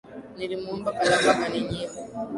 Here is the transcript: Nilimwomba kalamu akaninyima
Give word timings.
Nilimwomba 0.37 0.89
kalamu 0.97 1.29
akaninyima 1.33 1.97